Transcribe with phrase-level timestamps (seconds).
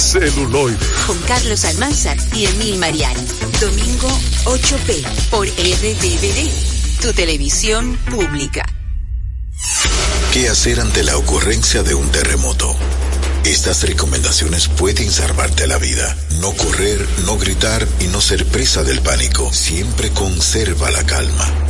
[0.00, 0.78] celuloide.
[1.06, 3.20] Con Carlos Almanzar y Emil Mariani.
[3.60, 4.08] Domingo
[4.44, 8.64] 8P por RTVD, tu televisión pública.
[10.32, 12.74] ¿Qué hacer ante la ocurrencia de un terremoto?
[13.44, 16.16] Estas recomendaciones pueden salvarte la vida.
[16.40, 19.52] No correr, no gritar y no ser presa del pánico.
[19.52, 21.69] Siempre conserva la calma.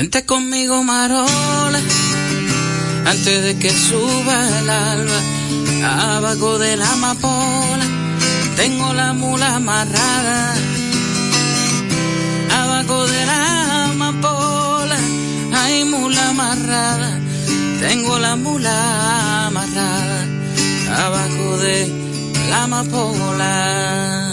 [0.00, 1.78] Vente conmigo, Marola,
[3.04, 7.84] antes de que suba el alba, abajo de la amapola,
[8.56, 10.54] tengo la mula amarrada.
[12.62, 14.96] Abajo de la amapola,
[15.52, 17.20] hay mula amarrada,
[17.80, 20.26] tengo la mula amarrada.
[20.96, 21.76] Abajo de
[22.48, 24.29] la amapola.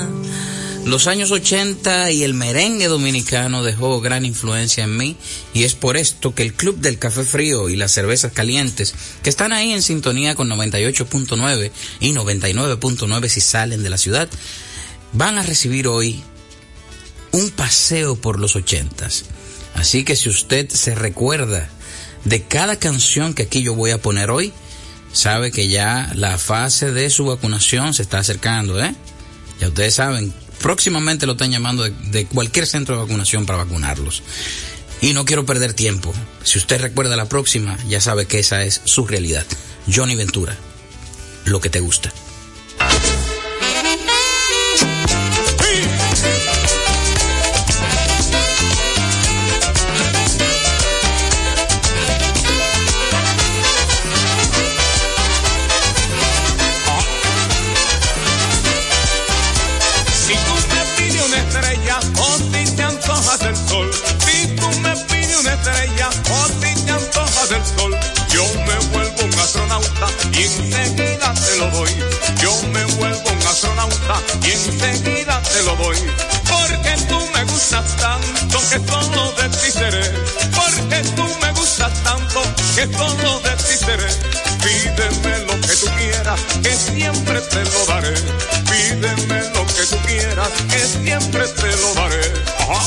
[0.87, 5.17] Los años 80 y el merengue dominicano dejó gran influencia en mí
[5.53, 9.29] y es por esto que el Club del Café Frío y las Cervezas Calientes, que
[9.29, 14.29] están ahí en sintonía con 98.9 y 99.9 si salen de la ciudad,
[15.11, 16.23] van a recibir hoy
[17.33, 19.09] un paseo por los 80.
[19.75, 21.67] Así que si usted se recuerda
[22.23, 24.53] de cada canción que aquí yo voy a poner hoy,
[25.11, 28.95] sabe que ya la fase de su vacunación se está acercando, ¿eh?
[29.59, 34.23] Ya ustedes saben, próximamente lo están llamando de, de, cualquier centro de vacunación para vacunarlos.
[35.01, 36.13] Y no quiero perder tiempo.
[36.43, 39.45] Si usted recuerda la próxima, ya sabe que esa es su realidad.
[39.93, 40.57] Johnny Ventura,
[41.45, 42.11] lo que te gusta.
[69.87, 71.89] Astronauta y enseguida te lo doy.
[72.41, 75.97] Yo me vuelvo un astronauta y enseguida te lo doy.
[76.49, 80.11] Porque tú me gustas tanto que todo de ti seré.
[80.55, 82.41] Porque tú me gustas tanto
[82.75, 84.09] que todo de ti seré.
[84.63, 88.13] Pídeme lo que tú quieras, que siempre te lo daré.
[88.69, 92.33] Pídeme lo que tú quieras, que siempre te lo daré.
[92.59, 92.81] Ajá.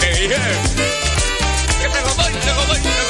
[0.00, 0.62] Hey, yeah.
[1.80, 3.07] Que te lo doy, te lo doy, te lo doy.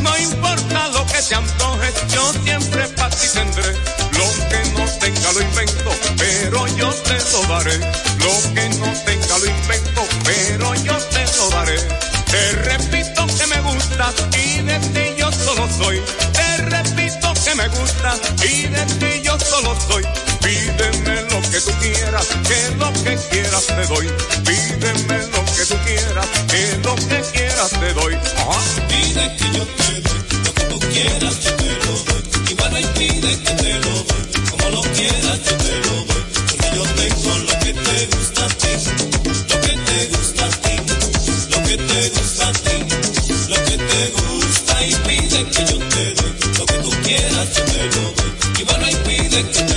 [0.00, 3.10] No importa lo que te antojes, yo siempre para.
[3.10, 7.78] Lo que no tenga lo invento, pero yo te lo daré.
[7.78, 11.76] Lo que no tenga lo invento, pero yo te lo daré.
[12.30, 16.02] Te repito que me gustas y de ti yo solo soy.
[16.32, 20.29] Te repito que me gustas y de ti yo solo soy.
[20.42, 24.06] Pídeme lo que tú quieras, que lo que quieras te doy.
[24.44, 28.14] Pídeme lo que tú quieras, que lo que quieras te doy.
[28.14, 28.60] Ajá.
[28.88, 32.22] Pide que yo te doy, lo que tú quieras yo te lo doy.
[32.50, 36.24] Igual me pide que te lo doy, como lo quieras yo te lo doy.
[36.48, 38.72] Porque yo tengo lo que te gusta a ti,
[39.48, 40.74] lo que te gusta a ti,
[41.50, 42.76] lo que te gusta a ti,
[43.48, 45.44] lo que te gusta y pide
[49.30, 49.69] de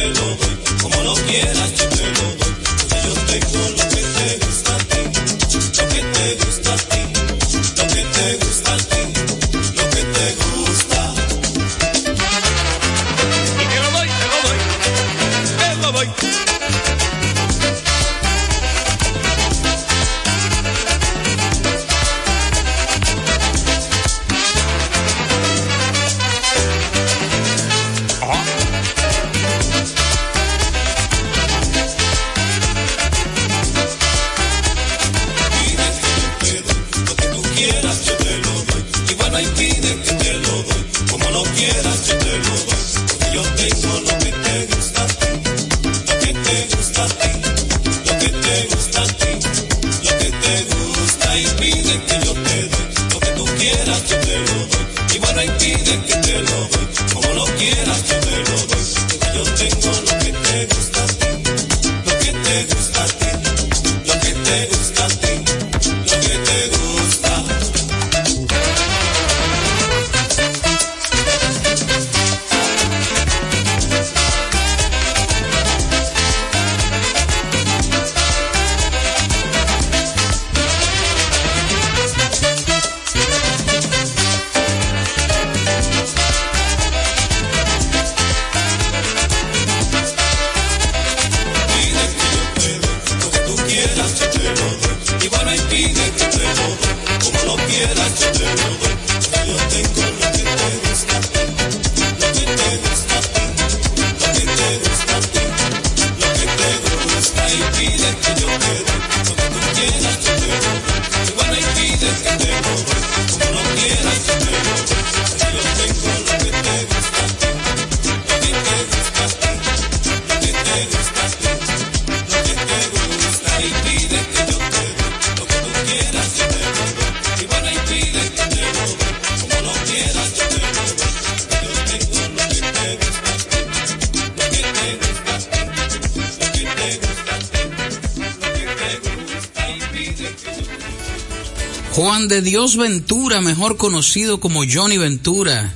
[142.78, 145.74] Ventura, mejor conocido como Johnny Ventura,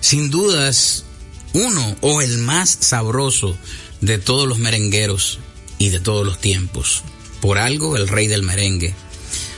[0.00, 1.04] sin dudas
[1.52, 3.56] uno o el más sabroso
[4.00, 5.38] de todos los merengueros
[5.78, 7.02] y de todos los tiempos.
[7.40, 8.94] Por algo, el rey del merengue.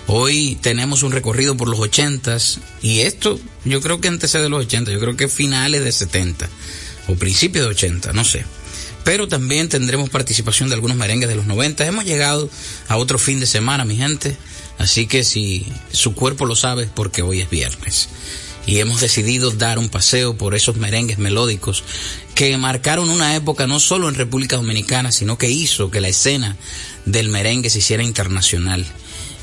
[0.06, 4.64] Hoy tenemos un recorrido por los ochentas y esto yo creo que antecede de los
[4.64, 6.48] ochenta, yo creo que finales de setenta
[7.06, 8.44] o principios de ochenta, no sé.
[9.04, 11.86] Pero también tendremos participación de algunos merengues de los noventa.
[11.86, 12.50] Hemos llegado
[12.88, 14.36] a otro fin de semana, mi gente.
[14.80, 18.08] Así que si su cuerpo lo sabe, porque hoy es viernes.
[18.64, 21.84] Y hemos decidido dar un paseo por esos merengues melódicos
[22.34, 26.56] que marcaron una época no solo en República Dominicana, sino que hizo que la escena
[27.04, 28.86] del merengue se hiciera internacional.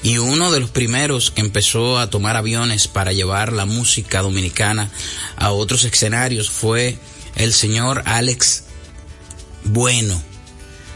[0.01, 4.89] Y uno de los primeros que empezó a tomar aviones para llevar la música dominicana
[5.35, 6.97] a otros escenarios fue
[7.35, 8.63] el señor Alex
[9.65, 10.19] Bueno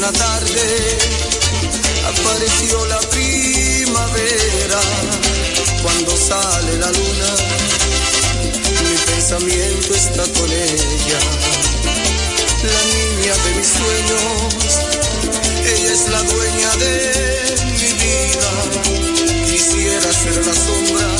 [0.00, 0.98] Una tarde
[2.08, 4.80] apareció la primavera.
[5.82, 7.30] Cuando sale la luna
[8.82, 11.20] mi pensamiento está con ella.
[12.72, 14.72] La niña de mis sueños
[15.66, 16.94] ella es la dueña de
[17.78, 18.50] mi vida.
[19.50, 21.19] Quisiera ser la sombra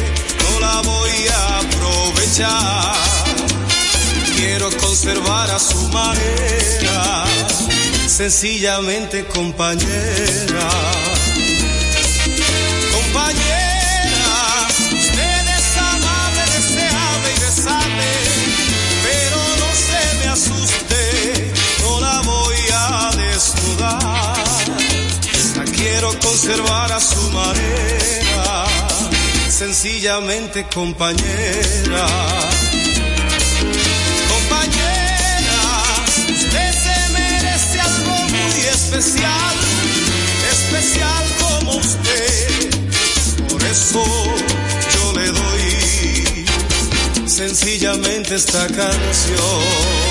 [1.27, 2.95] aprovechar.
[4.35, 7.25] Quiero conservar a su manera,
[8.07, 10.69] sencillamente compañera.
[12.93, 14.67] Compañera,
[14.99, 18.13] usted es amable, deseable y desame,
[19.03, 21.03] pero no se me asuste,
[21.83, 24.43] no la voy a desnudar.
[25.75, 28.00] Quiero conservar a su manera,
[29.61, 32.07] sencillamente compañera.
[34.33, 35.61] Compañera,
[36.29, 39.55] usted se merece algo muy especial,
[40.51, 42.71] especial como usted.
[43.49, 44.03] Por eso
[44.95, 46.45] yo le doy
[47.27, 50.10] sencillamente esta canción.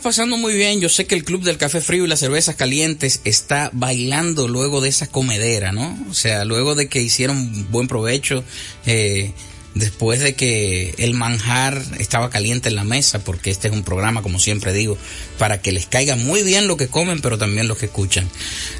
[0.00, 0.80] Pasando muy bien.
[0.80, 4.80] Yo sé que el Club del Café Frío y las Cervezas Calientes está bailando luego
[4.80, 5.98] de esa comedera, ¿no?
[6.10, 8.44] O sea, luego de que hicieron buen provecho,
[8.86, 9.32] eh,
[9.74, 14.22] después de que el manjar estaba caliente en la mesa, porque este es un programa,
[14.22, 14.98] como siempre digo,
[15.38, 18.28] para que les caiga muy bien lo que comen, pero también lo que escuchan.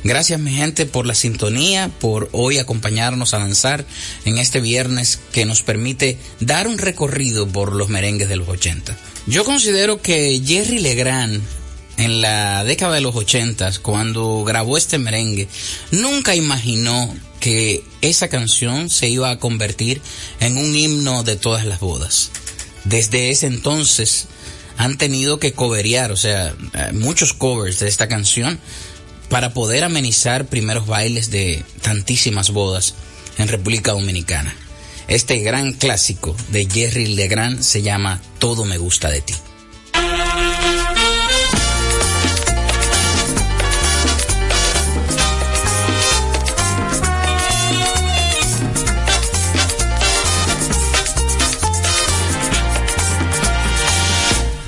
[0.02, 3.84] Gracias mi gente por la sintonía, por hoy acompañarnos a danzar
[4.24, 8.96] en este viernes que nos permite dar un recorrido por los merengues de los 80.
[9.26, 11.42] Yo considero que Jerry Legrand
[11.98, 15.48] en la década de los 80, cuando grabó este merengue,
[15.90, 20.00] nunca imaginó que esa canción se iba a convertir
[20.40, 22.30] en un himno de todas las bodas.
[22.84, 24.28] Desde ese entonces
[24.78, 28.58] han tenido que coverear, o sea, eh, muchos covers de esta canción
[29.30, 32.94] para poder amenizar primeros bailes de tantísimas bodas
[33.38, 34.54] en República Dominicana.
[35.08, 39.34] Este gran clásico de Jerry Legrand se llama Todo me gusta de ti.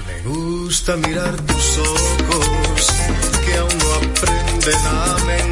[0.07, 1.79] Me gusta mirar tus
[4.63, 5.52] condename.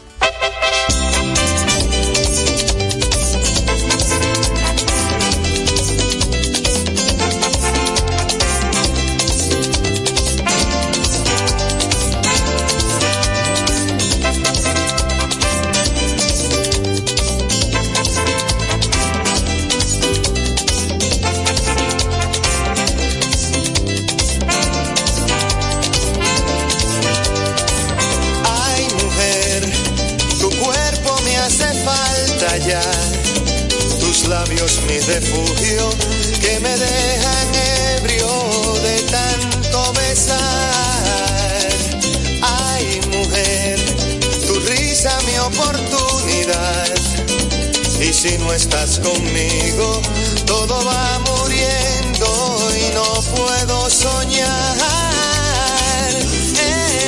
[48.13, 50.01] Si no estás conmigo,
[50.45, 52.27] todo va muriendo
[52.75, 54.77] y no puedo soñar.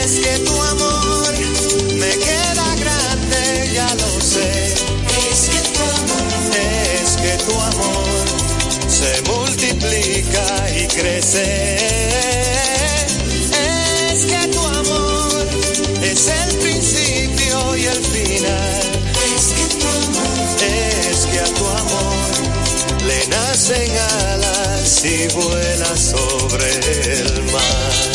[0.01, 1.33] Es que tu amor
[1.95, 4.73] me queda grande, ya lo sé.
[5.29, 6.55] Es que tu amor,
[7.03, 8.25] es que tu amor
[8.87, 11.75] se multiplica y crece.
[14.11, 15.47] Es que tu amor
[16.01, 18.72] es el principio y el final.
[23.69, 26.69] Nacen alas y vuela sobre
[27.13, 28.12] el mar.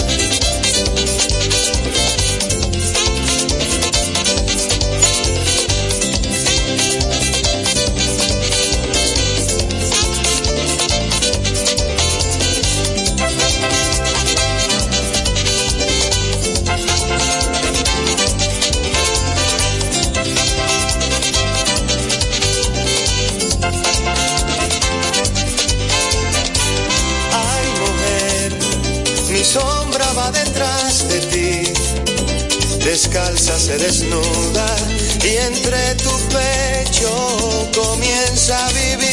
[33.08, 34.76] Descalza se desnuda
[35.24, 39.08] y entre tu pecho comienza a vivir.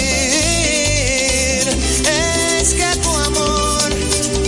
[2.59, 3.89] Es que tu amor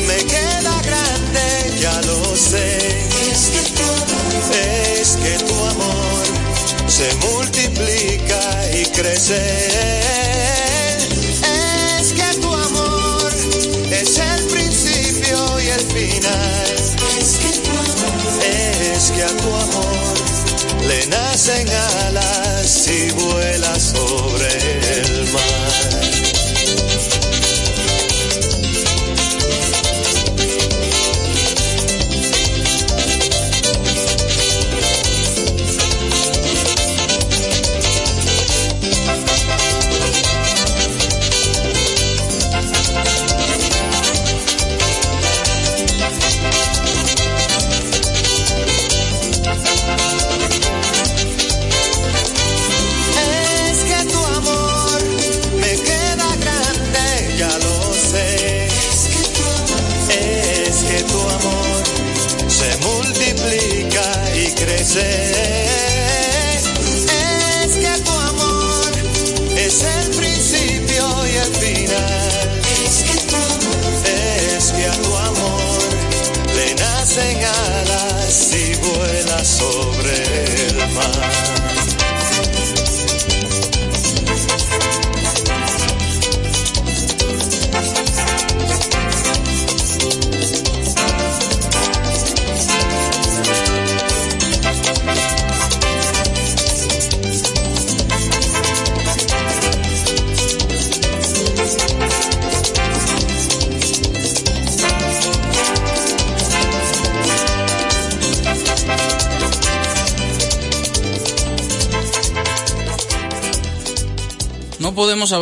[0.06, 2.78] me queda grande, ya lo sé.
[3.32, 4.52] Es que tu amor,
[5.00, 6.26] es que tu amor
[6.88, 8.42] se multiplica
[8.74, 10.37] y crece.
[20.88, 21.68] Le nacen
[22.08, 24.48] alas y vuela sobre
[25.02, 25.67] el mar.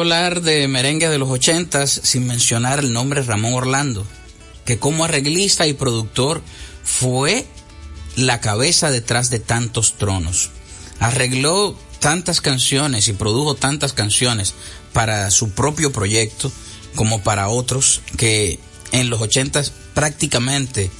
[0.05, 4.05] Hablar de merengue de los ochentas sin mencionar el nombre Ramón Orlando,
[4.63, 6.43] que como arreglista y productor
[6.83, 7.47] fue
[8.15, 10.51] la cabeza detrás de tantos tronos.
[10.99, 14.53] Arregló tantas canciones y produjo tantas canciones
[14.93, 16.51] para su propio proyecto
[16.93, 18.59] como para otros que
[18.91, 20.91] en los ochentas prácticamente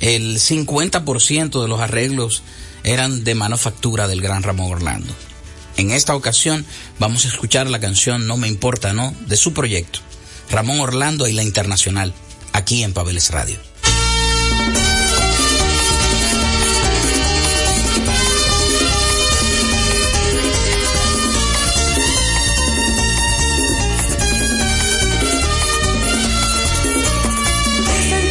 [0.00, 2.42] el 50% de los arreglos
[2.84, 5.14] eran de manufactura del gran Ramón Orlando.
[5.78, 6.66] En esta ocasión
[7.00, 9.12] vamos a escuchar la canción No me importa, ¿no?
[9.26, 9.98] de su proyecto,
[10.50, 12.14] Ramón Orlando y la Internacional,
[12.52, 13.58] aquí en Pabeles Radio.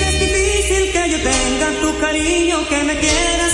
[0.02, 3.49] Es difícil que yo tenga tu cariño, que me quieras,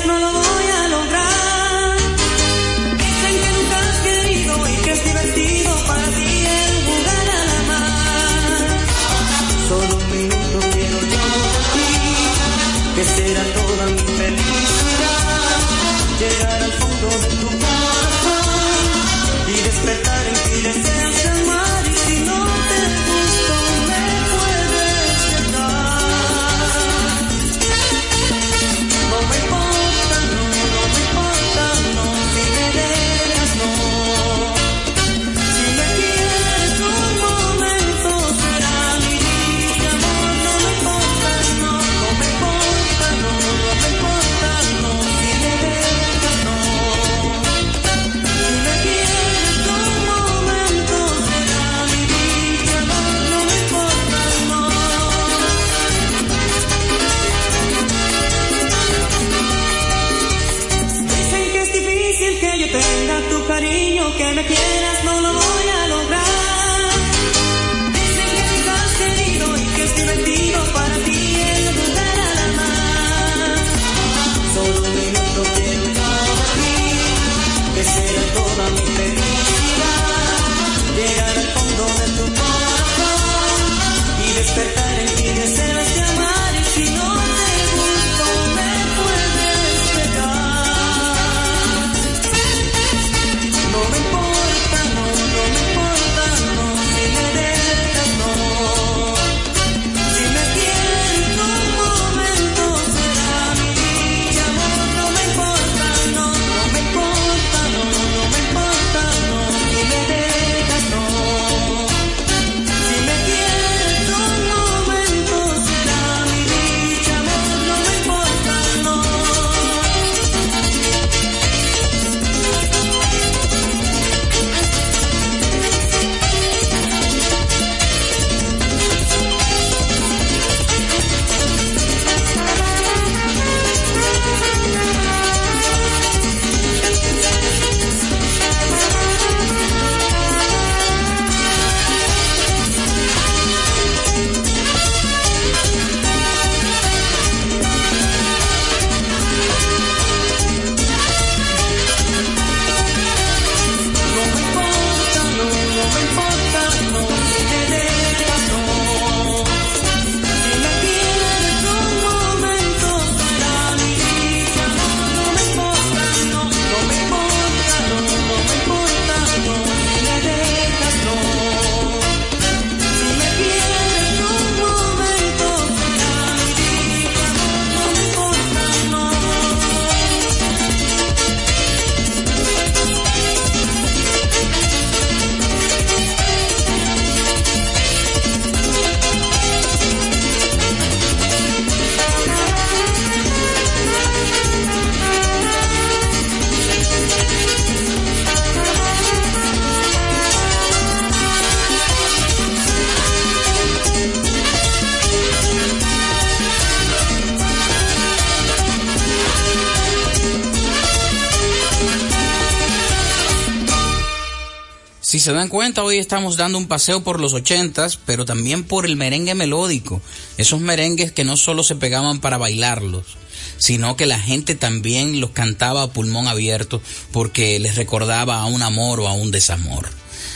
[215.25, 218.95] se dan cuenta, hoy estamos dando un paseo por los ochentas, pero también por el
[218.95, 219.99] merengue melódico.
[220.37, 223.17] Esos merengues que no solo se pegaban para bailarlos,
[223.57, 226.79] sino que la gente también los cantaba a pulmón abierto
[227.11, 229.89] porque les recordaba a un amor o a un desamor.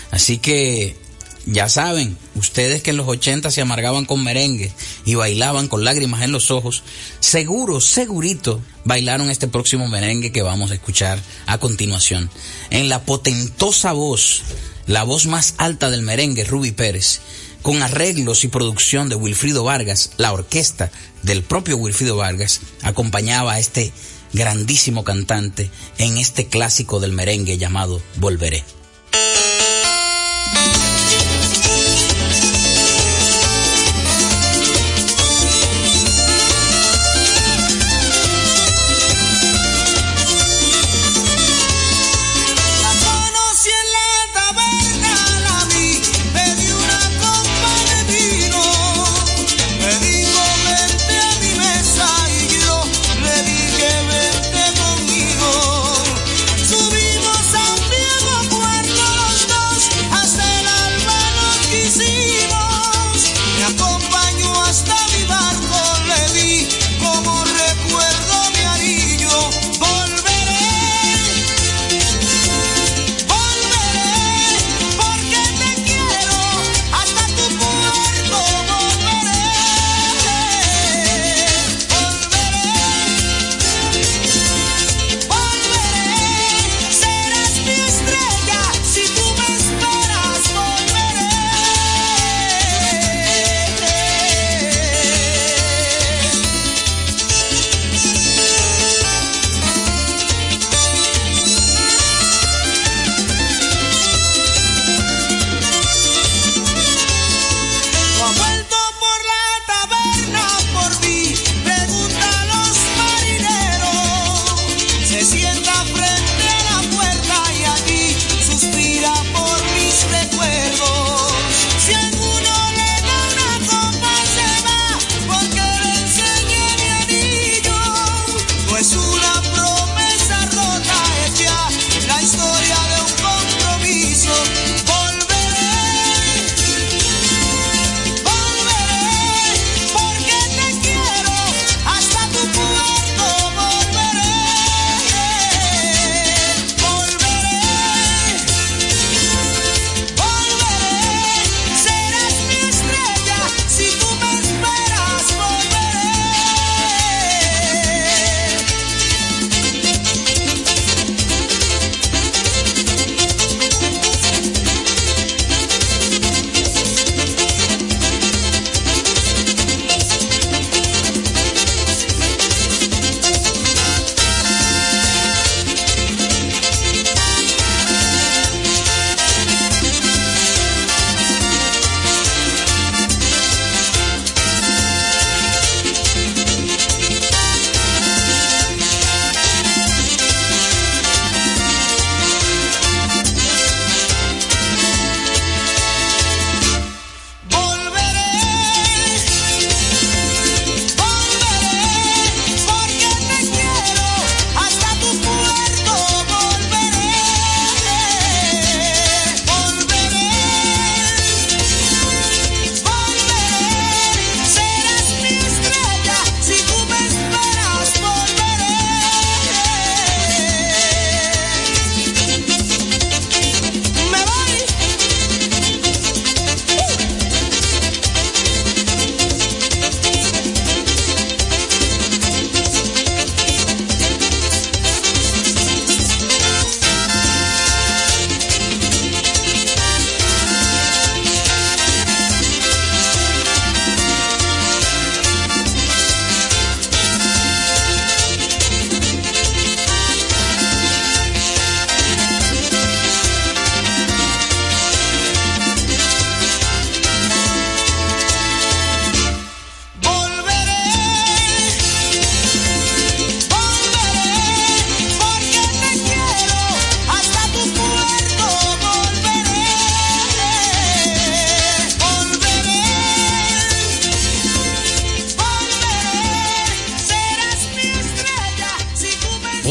[0.09, 0.97] Así que
[1.45, 4.71] ya saben, ustedes que en los 80 se amargaban con merengue
[5.05, 6.83] y bailaban con lágrimas en los ojos,
[7.19, 12.29] seguro, segurito, bailaron este próximo merengue que vamos a escuchar a continuación.
[12.71, 14.43] En la potentosa voz,
[14.89, 17.21] la voz más alta del merengue, Ruby Pérez,
[17.61, 20.89] con arreglos y producción de Wilfrido Vargas, la orquesta
[21.21, 23.93] del propio Wilfrido Vargas, acompañaba a este
[24.33, 25.69] grandísimo cantante
[25.99, 28.63] en este clásico del merengue llamado Volveré.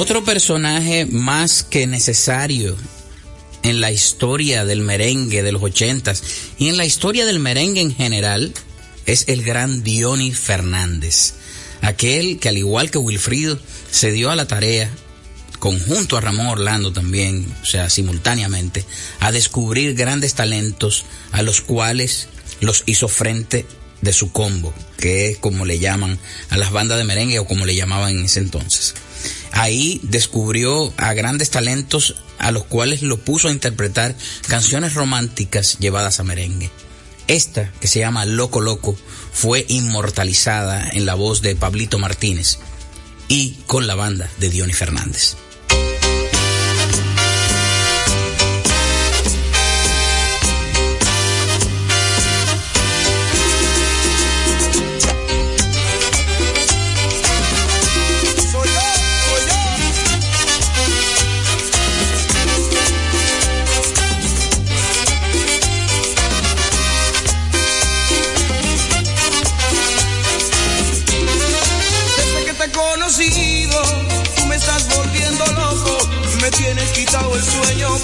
[0.08, 2.78] Otro personaje más que necesario
[3.62, 6.22] en la historia del merengue de los ochentas
[6.56, 8.54] y en la historia del merengue en general
[9.04, 11.34] es el gran Diony Fernández,
[11.82, 13.58] aquel que al igual que Wilfrido
[13.90, 14.90] se dio a la tarea
[15.58, 18.86] conjunto a Ramón Orlando también, o sea, simultáneamente,
[19.20, 22.28] a descubrir grandes talentos a los cuales
[22.62, 23.66] los hizo frente
[24.00, 27.66] de su combo, que es como le llaman a las bandas de merengue o como
[27.66, 28.94] le llamaban en ese entonces.
[29.52, 34.14] Ahí descubrió a grandes talentos a los cuales lo puso a interpretar
[34.46, 36.70] canciones románticas llevadas a merengue.
[37.26, 38.96] Esta, que se llama Loco Loco,
[39.32, 42.58] fue inmortalizada en la voz de Pablito Martínez
[43.28, 45.36] y con la banda de Diony Fernández.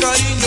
[0.00, 0.43] carinho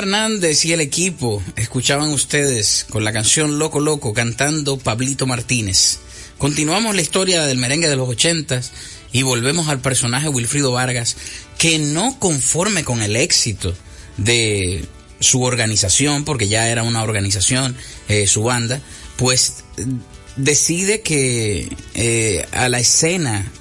[0.00, 5.98] Fernández y el equipo escuchaban ustedes con la canción Loco Loco cantando Pablito Martínez.
[6.38, 8.72] Continuamos la historia del merengue de los ochentas
[9.12, 11.18] y volvemos al personaje Wilfrido Vargas,
[11.58, 13.74] que no conforme con el éxito
[14.16, 14.86] de
[15.20, 17.76] su organización, porque ya era una organización,
[18.08, 18.80] eh, su banda,
[19.16, 19.96] pues mm,
[20.36, 23.52] decide que eh, a la escena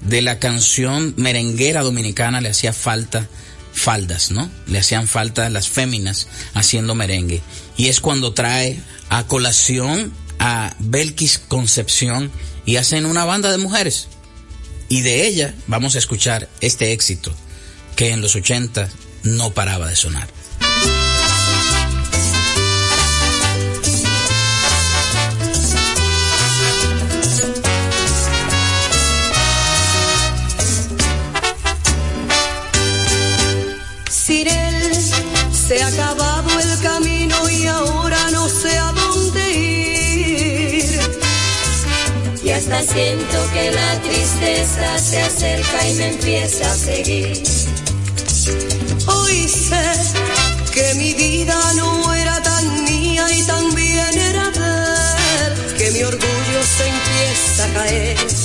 [0.00, 3.28] de la canción merenguera dominicana le hacía falta
[3.82, 4.48] faldas, ¿no?
[4.66, 7.42] Le hacían falta las féminas haciendo merengue.
[7.76, 12.30] Y es cuando trae a colación a Belkis Concepción
[12.64, 14.08] y hacen una banda de mujeres.
[14.88, 17.34] Y de ella vamos a escuchar este éxito
[17.96, 18.88] que en los 80
[19.24, 20.28] no paraba de sonar.
[42.92, 47.42] Siento que la tristeza se acerca y me empieza a seguir.
[49.06, 49.92] Hoy sé
[50.74, 56.60] que mi vida no era tan mía y también era de él, que mi orgullo
[56.76, 58.41] se empieza a caer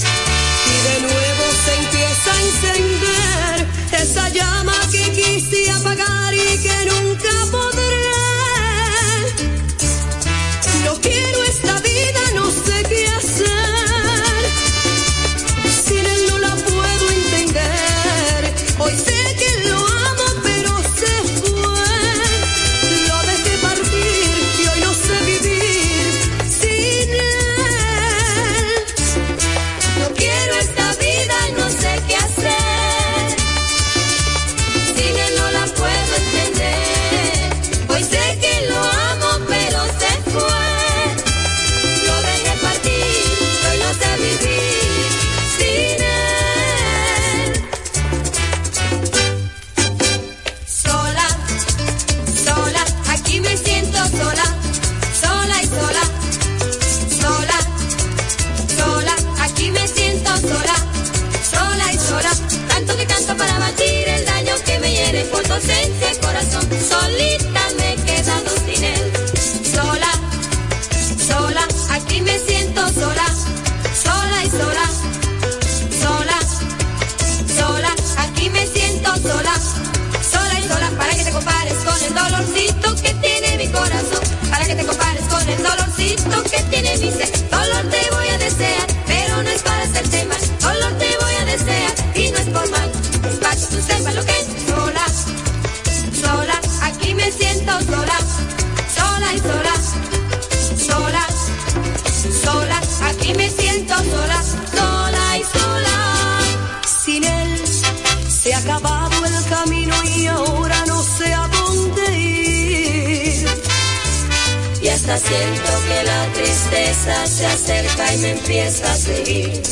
[115.16, 119.64] Siento que la tristeza se acerca y me empieza a seguir.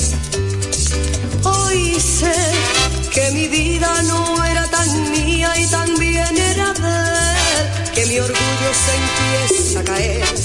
[1.43, 2.33] Hoy sé
[3.13, 8.95] que mi vida no era tan mía y también era él, que mi orgullo se
[8.95, 10.44] empieza a caer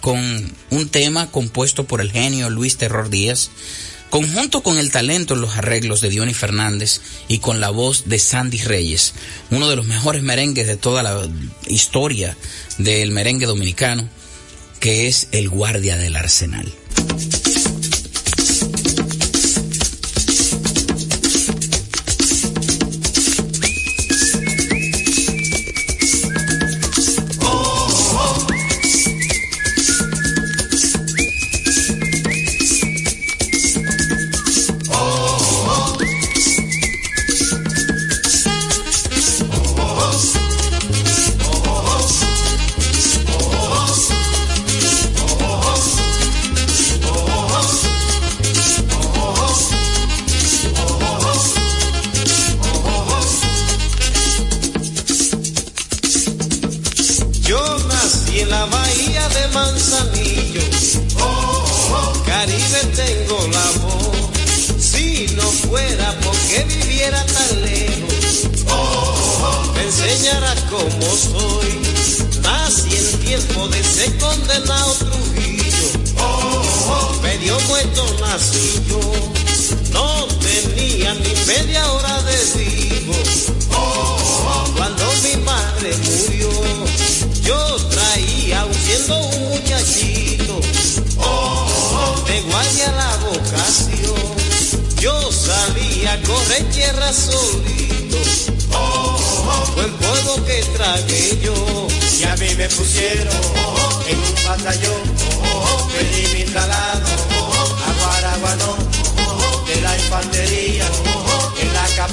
[0.00, 3.50] con un tema compuesto por el genio Luis Terror Díaz,
[4.10, 8.18] conjunto con el talento en los arreglos de Diony Fernández y con la voz de
[8.18, 9.14] Sandy Reyes,
[9.50, 11.26] uno de los mejores merengues de toda la
[11.66, 12.36] historia
[12.78, 14.08] del merengue dominicano,
[14.80, 16.72] que es el guardia del arsenal.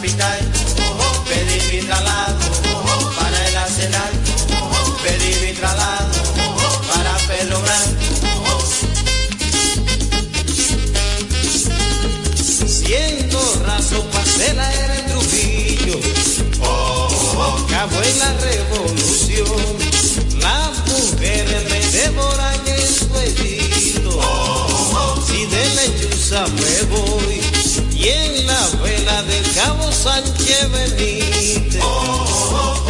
[0.10, 0.40] Capital,
[1.28, 1.88] pedí mi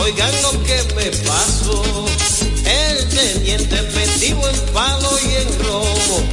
[0.10, 2.06] oigan lo que me pasó,
[2.66, 6.24] el teniente metido en palo y en robo,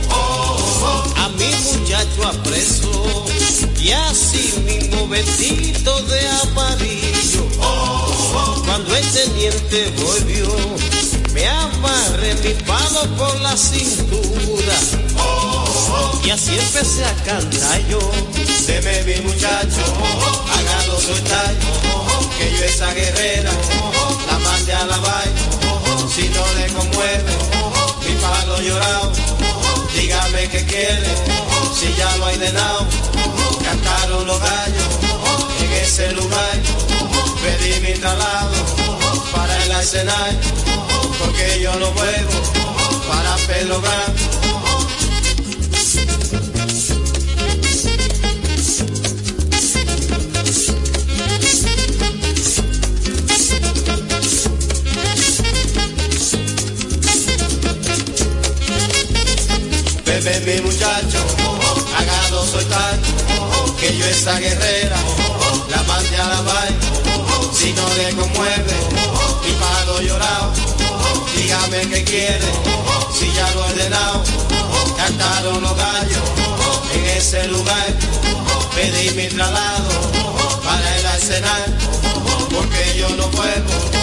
[1.16, 3.26] a mi muchacho apreso,
[3.78, 7.46] y así mismo vestido de amarillo,
[8.64, 10.48] cuando el teniente volvió,
[11.34, 14.78] me amarré mi palo por la cintura,
[16.26, 18.00] y así empecé a cantar yo,
[18.66, 19.82] deme mi muchacho,
[20.52, 21.54] hágalo soltar,
[22.36, 23.50] que yo esa guerrera,
[24.26, 25.40] la mande a la vaina,
[26.12, 27.32] si no le conmueve,
[28.04, 29.12] mi palo llorado,
[29.94, 31.14] dígame qué quiere,
[31.78, 32.86] si ya lo hay de nao,
[33.62, 34.88] cantaron los gallos,
[35.60, 36.58] en ese lugar,
[37.40, 38.52] pedí mi traslado,
[39.32, 40.40] para el escenario,
[41.20, 42.32] porque yo no vuelvo,
[43.06, 43.80] para Pedro
[60.26, 60.36] Blanco.
[60.40, 61.18] Bebe mi muchacho,
[61.96, 62.98] hágalo soltar,
[63.78, 64.96] que yo esa guerrera,
[65.70, 66.80] la mande a la vaina,
[67.52, 68.74] si no le conmueve,
[69.44, 70.52] mi palo llorado,
[71.36, 72.50] dígame qué quiere,
[73.16, 74.24] si ya lo he ordenado,
[74.96, 76.22] cantaron los gallos,
[76.92, 77.86] en ese lugar,
[78.74, 79.90] pedí mi traslado,
[80.64, 81.78] para el arsenal,
[82.50, 83.95] porque yo no puedo,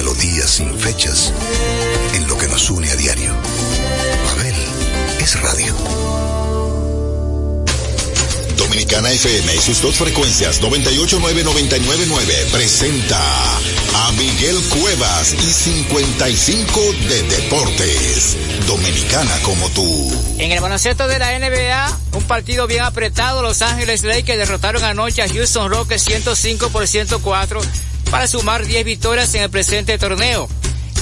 [0.00, 1.30] melodías sin fechas,
[2.14, 3.34] en lo que nos une a diario.
[4.24, 4.54] Pavel
[5.20, 5.74] es radio.
[8.56, 13.20] Dominicana FM y sus dos frecuencias 989-999 presenta
[13.94, 18.38] a Miguel Cuevas y 55 de Deportes.
[18.66, 20.10] Dominicana como tú.
[20.38, 25.20] En el baloncesto de la NBA, un partido bien apretado, Los Ángeles Lakers derrotaron anoche
[25.20, 27.60] a Houston Rockets 105 por 104
[28.10, 30.48] para sumar 10 victorias en el presente torneo.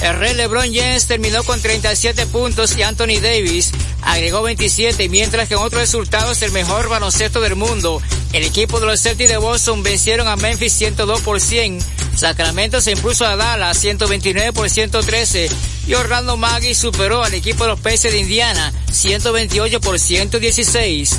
[0.01, 5.55] El rey LeBron James terminó con 37 puntos y Anthony Davis agregó 27, mientras que
[5.55, 8.01] en otros resultados el mejor baloncesto del mundo,
[8.31, 11.79] el equipo de los Celtics de Boston vencieron a Memphis 102 por 100,
[12.15, 15.49] Sacramento se impuso a Dallas 129 por 113
[15.87, 21.15] y Orlando Maggie superó al equipo de los Pacers de Indiana 128 por 116.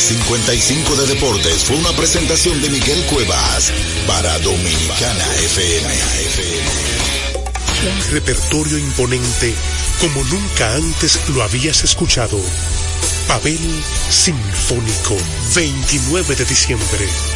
[0.00, 3.70] 55 de Deportes fue una presentación de Miguel Cuevas
[4.06, 5.94] para Dominicana FM.
[7.86, 9.54] Un repertorio imponente
[10.00, 12.40] como nunca antes lo habías escuchado.
[13.28, 13.60] Pavel
[14.08, 15.16] Sinfónico,
[15.54, 17.06] 29 de diciembre,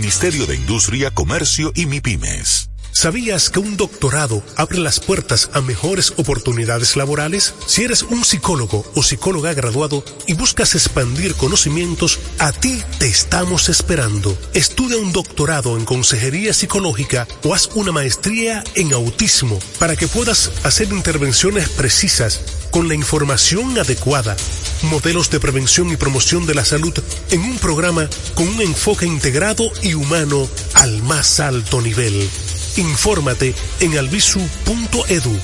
[0.00, 2.70] de Industria, Comercio y MIPIMES.
[2.90, 7.54] ¿Sabías que un doctorado abre las puertas a mejores oportunidades laborales?
[7.66, 13.68] Si eres un psicólogo o psicóloga graduado y buscas expandir conocimientos, a ti te estamos
[13.68, 14.36] esperando.
[14.54, 20.50] Estudia un doctorado en consejería psicológica o haz una maestría en autismo para que puedas
[20.64, 24.36] hacer intervenciones precisas con la información adecuada,
[24.82, 26.92] modelos de prevención y promoción de la salud
[27.30, 32.28] en un programa con un enfoque integrado y humano al más alto nivel.
[32.76, 35.38] Infórmate en albisu.edu,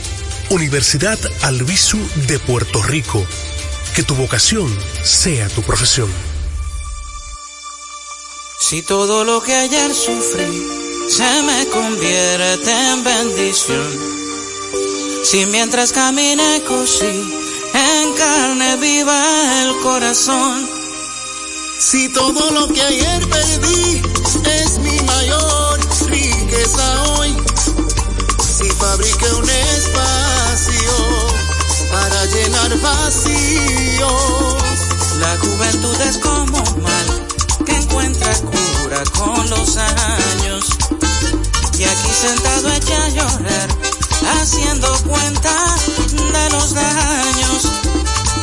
[0.51, 1.99] Universidad Albisu
[2.29, 3.24] de Puerto Rico.
[3.95, 4.72] Que tu vocación
[5.03, 6.11] sea tu profesión.
[8.61, 10.77] Si todo lo que ayer sufrí
[11.09, 14.16] se me convierte en bendición.
[15.25, 17.07] Si mientras caminé cosí
[17.75, 20.69] en carne viva el corazón.
[21.79, 24.03] Si todo lo que ayer perdí
[24.45, 27.37] es mi mayor riqueza hoy,
[28.41, 31.37] si fabriqué un espacio
[31.91, 34.57] para llenar vacíos.
[35.21, 37.27] La juventud es como un mal
[37.64, 40.64] que encuentra cura con los años.
[41.79, 43.69] Y aquí sentado echa a llorar,
[44.25, 45.55] haciendo cuenta
[46.33, 47.67] de los daños.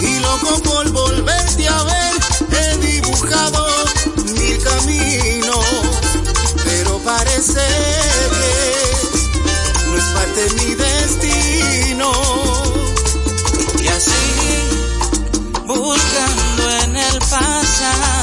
[0.01, 2.13] Y loco por volverte a ver,
[2.51, 3.65] he dibujado
[4.33, 5.65] mil caminos,
[6.63, 7.61] pero parece
[8.39, 12.11] que no es parte de mi destino.
[13.81, 14.11] Y así,
[15.65, 18.22] buscando en el pasado,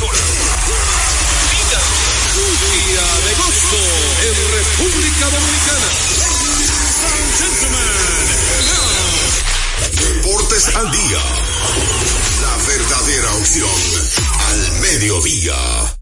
[0.00, 1.80] Mira.
[2.34, 3.82] Día de gozo
[4.22, 5.90] en República Dominicana.
[9.92, 11.22] Deportes al día.
[12.42, 13.70] La verdadera opción
[14.48, 15.93] al mediodía.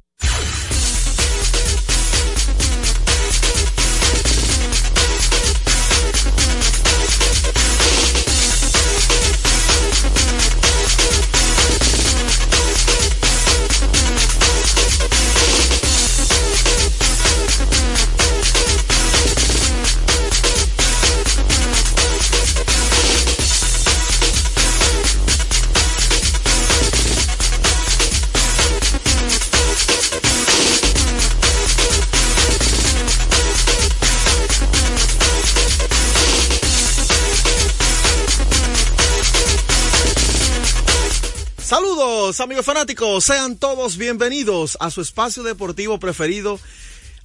[42.40, 46.58] Amigos fanáticos, sean todos bienvenidos a su espacio deportivo preferido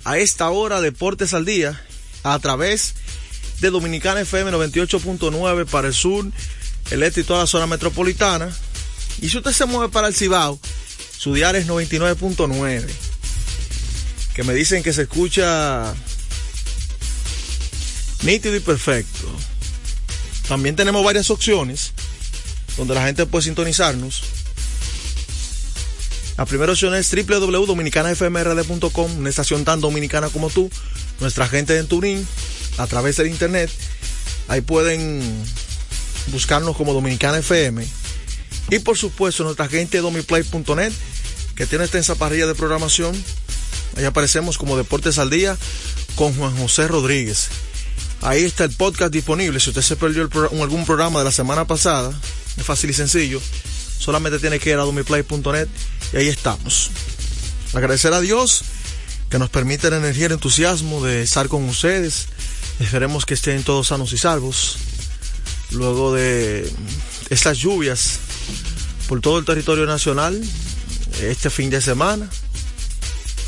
[0.03, 1.81] a esta hora Deportes al Día
[2.23, 2.95] a través
[3.61, 6.25] de Dominicana FM 98.9 para el sur,
[6.91, 8.53] el este y toda la zona metropolitana.
[9.21, 10.59] Y si usted se mueve para el Cibao,
[11.17, 12.85] su diario es 99.9.
[14.33, 15.93] Que me dicen que se escucha
[18.23, 19.27] nítido y perfecto.
[20.47, 21.93] También tenemos varias opciones
[22.77, 24.36] donde la gente puede sintonizarnos.
[26.38, 30.69] La primera opción es www.dominicanafmrd.com, una estación tan dominicana como tú,
[31.19, 32.27] nuestra gente en Turín,
[32.77, 33.71] a través del internet.
[34.47, 35.19] Ahí pueden
[36.27, 37.83] buscarnos como Dominicana FM.
[38.69, 40.93] Y por supuesto, nuestra gente domiplay.net,
[41.55, 43.15] que tiene extensa parrilla de programación.
[43.95, 45.57] Ahí aparecemos como Deportes al Día
[46.15, 47.47] con Juan José Rodríguez.
[48.21, 49.59] Ahí está el podcast disponible.
[49.59, 50.29] Si usted se perdió
[50.61, 52.13] algún programa de la semana pasada,
[52.57, 53.41] es fácil y sencillo.
[53.97, 55.67] Solamente tiene que ir a domiplay.net
[56.13, 56.91] y ahí estamos.
[57.73, 58.63] Agradecer a Dios
[59.29, 62.27] que nos permite la energía y el entusiasmo de estar con ustedes.
[62.79, 64.77] Esperemos que estén todos sanos y salvos.
[65.71, 66.71] Luego de
[67.29, 68.19] estas lluvias
[69.07, 70.41] por todo el territorio nacional
[71.21, 72.29] este fin de semana.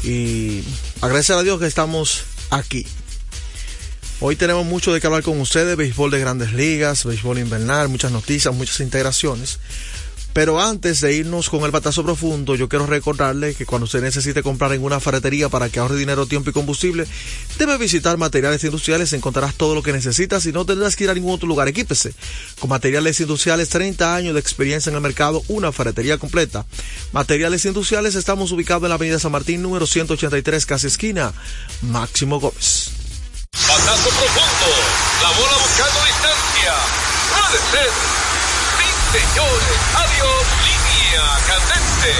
[0.03, 0.63] Y
[1.01, 2.85] agradecer a Dios que estamos aquí.
[4.21, 8.11] Hoy tenemos mucho de qué hablar con ustedes, béisbol de grandes ligas, béisbol invernal, muchas
[8.11, 9.59] noticias, muchas integraciones.
[10.39, 14.41] Pero antes de irnos con el batazo profundo, yo quiero recordarle que cuando usted necesite
[14.41, 17.05] comprar en una ferretería para que ahorre dinero, tiempo y combustible,
[17.57, 21.13] debe visitar Materiales Industriales, encontrarás todo lo que necesitas y no tendrás que ir a
[21.13, 21.67] ningún otro lugar.
[21.67, 22.13] Equípese
[22.57, 26.65] con Materiales Industriales, 30 años de experiencia en el mercado, una ferretería completa.
[27.11, 31.33] Materiales Industriales, estamos ubicados en la avenida San Martín, número 183, casi esquina,
[31.81, 32.91] Máximo Gómez.
[33.67, 34.71] Batazo profundo.
[35.21, 36.75] La bola buscando distancia.
[37.27, 38.28] Puede.
[39.11, 39.79] Señores.
[39.95, 40.45] Adiós.
[40.65, 42.13] Línea candente.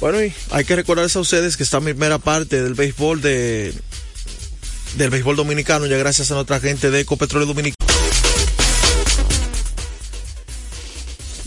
[0.00, 3.74] Bueno, y hay que recordarles a ustedes que esta primera parte del béisbol de
[4.94, 7.95] del béisbol dominicano, ya gracias a nuestra gente de Ecopetróleo Dominicano.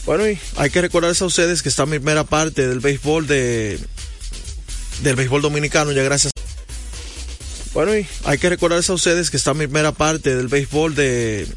[0.10, 3.80] Bueno, y hay que recordarles a ustedes que esta primera parte del béisbol de
[5.03, 6.34] del béisbol dominicano, ya gracias
[7.76, 11.47] Bueno, y hay que recordarles a ustedes que esta primera parte del béisbol de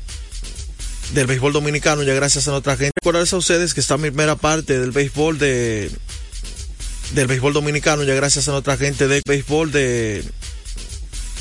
[1.15, 2.93] del béisbol dominicano, ya gracias a nuestra gente.
[3.01, 5.91] Recordarles a ustedes que esta primera parte del béisbol de
[7.15, 10.23] del béisbol dominicano, ya gracias a nuestra gente de béisbol de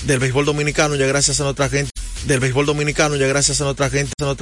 [0.06, 1.92] del béisbol dominicano, ya gracias a nuestra gente
[2.26, 4.40] del béisbol dominicano, ya gracias a nuestra gente, a nuestra